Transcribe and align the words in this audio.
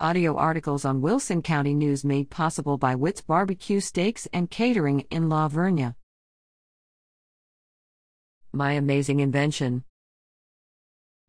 Audio 0.00 0.34
articles 0.36 0.84
on 0.84 1.02
Wilson 1.02 1.40
County 1.40 1.72
News 1.72 2.04
made 2.04 2.28
possible 2.28 2.76
by 2.76 2.96
Witt's 2.96 3.20
Barbecue 3.20 3.78
Steaks 3.78 4.26
and 4.32 4.50
Catering 4.50 5.06
in 5.08 5.28
La 5.28 5.48
Vernia. 5.48 5.94
My 8.52 8.72
amazing 8.72 9.20
invention. 9.20 9.84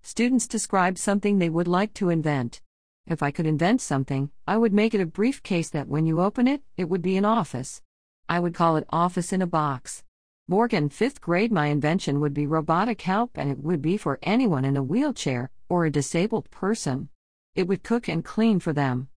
Students 0.01 0.47
describe 0.47 0.97
something 0.97 1.37
they 1.37 1.47
would 1.47 1.67
like 1.67 1.93
to 1.93 2.09
invent. 2.09 2.61
If 3.05 3.21
I 3.21 3.29
could 3.29 3.45
invent 3.45 3.81
something, 3.81 4.31
I 4.47 4.57
would 4.57 4.73
make 4.73 4.95
it 4.95 5.01
a 5.01 5.05
briefcase 5.05 5.69
that 5.69 5.87
when 5.87 6.07
you 6.07 6.19
open 6.19 6.47
it, 6.47 6.63
it 6.75 6.89
would 6.89 7.03
be 7.03 7.17
an 7.17 7.25
office. 7.25 7.83
I 8.27 8.39
would 8.39 8.55
call 8.55 8.77
it 8.77 8.87
Office 8.89 9.31
in 9.31 9.43
a 9.43 9.47
Box. 9.47 10.03
Morgan, 10.47 10.89
5th 10.89 11.21
grade, 11.21 11.51
my 11.51 11.67
invention 11.67 12.19
would 12.19 12.33
be 12.33 12.47
robotic 12.47 13.01
help 13.01 13.37
and 13.37 13.51
it 13.51 13.59
would 13.59 13.83
be 13.83 13.95
for 13.95 14.17
anyone 14.23 14.65
in 14.65 14.75
a 14.75 14.83
wheelchair 14.83 15.51
or 15.69 15.85
a 15.85 15.91
disabled 15.91 16.49
person. 16.49 17.09
It 17.55 17.69
would 17.69 17.83
cook 17.83 18.09
and 18.09 18.23
clean 18.23 18.59
for 18.59 18.73
them. 18.73 19.07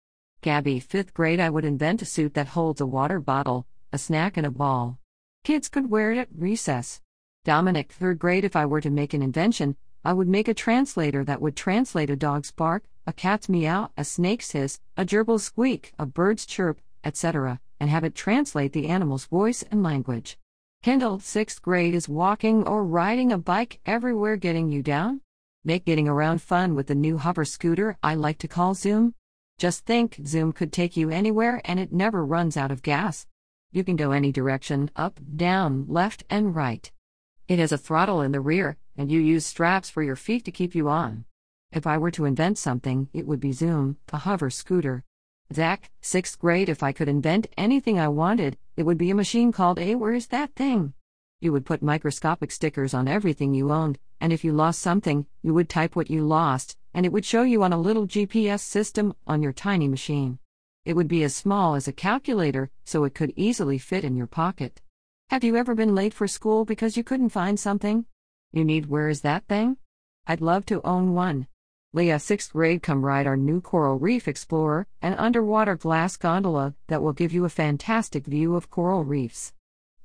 Gabby, 0.43 0.80
5th 0.80 1.12
grade, 1.12 1.41
I 1.41 1.51
would 1.51 1.65
invent 1.65 2.02
a 2.02 2.05
suit 2.05 2.34
that 2.34 2.48
holds 2.48 2.80
a 2.80 2.87
water 2.87 3.19
bottle, 3.19 3.66
a 3.92 3.98
snack, 3.98 4.37
and 4.37 4.46
a 4.46 4.51
ball. 4.52 5.01
Kids 5.42 5.69
could 5.69 5.91
wear 5.91 6.12
it 6.12 6.19
at 6.19 6.29
recess. 6.33 7.01
Dominic, 7.45 7.93
3rd 7.93 8.19
grade, 8.19 8.45
if 8.45 8.55
I 8.55 8.65
were 8.65 8.80
to 8.80 8.91
make 8.91 9.12
an 9.12 9.23
invention, 9.23 9.74
I 10.05 10.12
would 10.12 10.29
make 10.29 10.46
a 10.46 10.55
translator 10.55 11.24
that 11.24 11.41
would 11.41 11.56
translate 11.56 12.10
a 12.10 12.16
dog's 12.16 12.52
bark, 12.52 12.84
a 13.09 13.12
cat's 13.12 13.48
meow, 13.48 13.91
a 13.96 14.05
snake's 14.05 14.52
hiss, 14.52 14.79
a 14.96 15.05
gerbil's 15.05 15.43
squeak, 15.43 15.93
a 15.98 16.07
bird's 16.07 16.46
chirp, 16.46 16.80
etc., 17.02 17.59
and 17.80 17.91
have 17.91 18.05
it 18.05 18.15
translate 18.15 18.73
the 18.73 18.87
animal's 18.87 19.27
voice 19.27 19.65
and 19.68 19.82
language. 19.82 20.38
Kendall, 20.84 21.18
6th 21.18 21.60
grade, 21.60 21.95
is 21.95 22.09
walking 22.09 22.65
or 22.68 22.84
riding 22.84 23.32
a 23.32 23.38
bike 23.38 23.80
everywhere 23.84 24.37
getting 24.37 24.70
you 24.70 24.80
down? 24.80 25.23
Make 25.69 25.85
getting 25.85 26.09
around 26.09 26.41
fun 26.41 26.75
with 26.75 26.87
the 26.87 26.95
new 26.95 27.19
hover 27.19 27.45
scooter 27.45 27.99
I 28.03 28.15
like 28.15 28.39
to 28.39 28.49
call 28.49 28.73
Zoom. 28.73 29.13
Just 29.59 29.85
think, 29.85 30.19
Zoom 30.25 30.51
could 30.51 30.73
take 30.73 30.97
you 30.97 31.11
anywhere 31.11 31.61
and 31.67 31.79
it 31.79 31.93
never 31.93 32.25
runs 32.25 32.57
out 32.57 32.71
of 32.71 32.83
gas. 32.83 33.27
You 33.71 33.85
can 33.85 33.95
go 33.95 34.13
any 34.13 34.33
direction 34.33 34.91
up, 34.97 35.21
down, 35.37 35.85
left, 35.87 36.25
and 36.30 36.57
right. 36.57 36.91
It 37.49 37.59
has 37.59 37.71
a 37.71 37.77
throttle 37.77 38.23
in 38.23 38.33
the 38.33 38.41
rear, 38.41 38.79
and 38.97 39.13
you 39.13 39.21
use 39.21 39.45
straps 39.45 39.91
for 39.91 40.02
your 40.02 40.16
feet 40.16 40.47
to 40.47 40.51
keep 40.51 40.75
you 40.75 40.88
on. 40.88 41.27
If 41.71 41.87
I 41.87 41.99
were 41.99 42.13
to 42.13 42.25
invent 42.25 42.57
something, 42.57 43.10
it 43.13 43.27
would 43.27 43.38
be 43.38 43.53
Zoom, 43.53 43.99
the 44.07 44.25
hover 44.25 44.49
scooter. 44.49 45.05
Zach, 45.53 45.91
sixth 46.01 46.38
grade, 46.38 46.71
if 46.71 46.82
I 46.82 46.93
could 46.93 47.10
invent 47.10 47.47
anything 47.59 48.01
I 48.01 48.09
wanted, 48.09 48.57
it 48.79 48.85
would 48.85 48.97
be 48.97 49.10
a 49.10 49.15
machine 49.15 49.53
called 49.53 49.79
A 49.79 49.97
Where's 49.97 50.29
That 50.29 50.55
Thing? 50.55 50.95
You 51.41 51.53
would 51.53 51.65
put 51.65 51.83
microscopic 51.83 52.51
stickers 52.51 52.93
on 52.93 53.07
everything 53.07 53.55
you 53.55 53.71
owned, 53.71 54.01
and 54.21 54.33
if 54.33 54.43
you 54.43 54.53
lost 54.53 54.81
something, 54.81 55.25
you 55.41 55.55
would 55.55 55.69
type 55.69 55.95
what 55.95 56.11
you 56.11 56.27
lost, 56.27 56.77
and 56.93 57.07
it 57.07 57.13
would 57.13 57.25
show 57.25 57.43
you 57.43 57.63
on 57.63 57.73
a 57.73 57.81
little 57.81 58.09
GPS 58.09 58.59
system 58.59 59.15
on 59.25 59.41
your 59.41 59.53
tiny 59.53 59.87
machine. 59.87 60.41
It 60.85 60.97
would 60.97 61.07
be 61.07 61.23
as 61.23 61.37
small 61.37 61.77
as 61.77 61.87
a 61.87 61.93
calculator, 61.93 62.71
so 62.85 63.05
it 63.05 63.15
could 63.15 63.33
easily 63.37 63.79
fit 63.79 64.03
in 64.03 64.16
your 64.16 64.27
pocket. 64.27 64.81
Have 65.31 65.44
you 65.44 65.55
ever 65.55 65.77
been 65.77 65.94
late 65.94 66.12
for 66.12 66.27
school 66.27 66.65
because 66.65 66.97
you 66.97 67.05
couldn't 67.05 67.28
find 67.28 67.61
something? 67.61 68.06
You 68.50 68.65
need 68.65 68.87
Where 68.87 69.09
Is 69.09 69.21
That 69.21 69.47
Thing? 69.47 69.77
I'd 70.27 70.41
love 70.41 70.66
to 70.66 70.84
own 70.84 71.15
one. 71.15 71.47
Leah, 71.93 72.16
6th 72.16 72.50
grade, 72.50 72.83
come 72.83 73.05
ride 73.05 73.28
our 73.28 73.37
new 73.37 73.61
Coral 73.61 73.97
Reef 73.97 74.27
Explorer, 74.27 74.89
an 75.00 75.15
underwater 75.15 75.77
glass 75.77 76.16
gondola 76.16 76.75
that 76.89 77.00
will 77.00 77.12
give 77.12 77.33
you 77.33 77.44
a 77.44 77.49
fantastic 77.49 78.27
view 78.27 78.56
of 78.56 78.71
coral 78.71 79.05
reefs. 79.05 79.53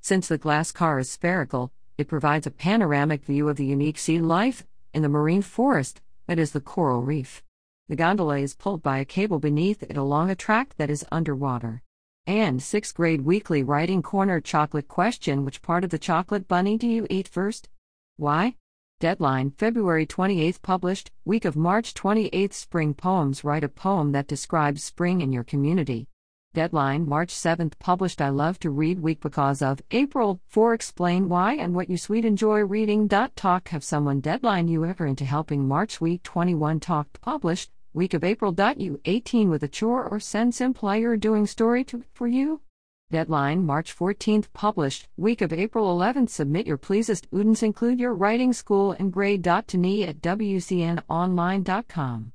Since 0.03 0.27
the 0.27 0.37
glass 0.37 0.73
car 0.73 0.99
is 0.99 1.09
spherical, 1.09 1.71
it 1.97 2.09
provides 2.09 2.45
a 2.45 2.51
panoramic 2.51 3.23
view 3.23 3.47
of 3.47 3.55
the 3.55 3.65
unique 3.65 3.97
sea 3.97 4.19
life 4.19 4.67
in 4.93 5.01
the 5.01 5.07
marine 5.07 5.41
forest 5.41 6.01
that 6.27 6.37
is 6.37 6.51
the 6.51 6.59
coral 6.59 7.03
reef. 7.03 7.41
The 7.87 7.95
gondola 7.95 8.39
is 8.39 8.53
pulled 8.53 8.83
by 8.83 8.97
a 8.97 9.05
cable 9.05 9.39
beneath 9.39 9.81
it 9.81 9.95
along 9.95 10.29
a 10.29 10.35
track 10.35 10.75
that 10.75 10.89
is 10.89 11.05
underwater. 11.09 11.81
And 12.27 12.59
6th 12.59 12.93
grade 12.93 13.21
weekly 13.21 13.63
writing 13.63 14.01
corner 14.01 14.41
chocolate 14.41 14.89
question 14.89 15.45
Which 15.45 15.61
part 15.61 15.85
of 15.85 15.89
the 15.89 15.97
chocolate 15.97 16.49
bunny 16.49 16.77
do 16.77 16.85
you 16.87 17.07
eat 17.09 17.29
first? 17.29 17.69
Why? 18.17 18.57
Deadline 18.99 19.51
February 19.51 20.05
28th 20.05 20.61
published, 20.61 21.11
week 21.23 21.45
of 21.45 21.55
March 21.55 21.93
28th 21.93 22.51
Spring 22.51 22.93
Poems 22.93 23.45
Write 23.45 23.63
a 23.63 23.69
poem 23.69 24.11
that 24.11 24.27
describes 24.27 24.83
spring 24.83 25.21
in 25.21 25.31
your 25.31 25.45
community. 25.45 26.09
Deadline 26.53 27.09
March 27.09 27.33
7th 27.33 27.73
published 27.79 28.21
I 28.21 28.29
love 28.29 28.59
to 28.59 28.69
read 28.69 28.99
week 28.99 29.21
because 29.21 29.63
of 29.63 29.81
April 29.89 30.39
4 30.49 30.75
explain 30.75 31.27
why 31.27 31.55
and 31.55 31.73
what 31.73 31.89
you 31.89 31.97
sweet 31.97 32.25
enjoy 32.25 32.59
reading. 32.59 33.09
Talk 33.09 33.69
have 33.69 33.83
someone 33.83 34.19
deadline 34.19 34.67
you 34.67 34.85
ever 34.85 35.07
into 35.07 35.25
helping 35.25 35.67
March 35.67 35.99
week 35.99 36.21
21 36.21 36.79
talk 36.79 37.07
published 37.21 37.71
week 37.95 38.13
of 38.13 38.23
April. 38.23 38.55
You 38.77 39.01
18 39.03 39.49
with 39.49 39.63
a 39.63 39.67
chore 39.67 40.07
or 40.07 40.19
send 40.19 40.53
simply 40.53 41.01
you're 41.01 41.17
doing 41.17 41.47
story 41.47 41.83
to 41.85 42.03
for 42.13 42.27
you. 42.27 42.61
Deadline 43.09 43.65
March 43.65 43.97
14th 43.97 44.53
published, 44.53 45.07
week 45.17 45.41
of 45.41 45.51
April 45.51 45.97
11th. 45.97 46.29
Submit 46.29 46.67
your 46.67 46.77
pleasest 46.77 47.27
udens 47.31 47.63
include 47.63 47.99
your 47.99 48.13
writing 48.13 48.53
school 48.53 48.91
and 48.91 49.11
grade. 49.11 49.43
To 49.43 49.77
me 49.79 50.03
at 50.03 50.21
wcnonline.com. 50.21 52.32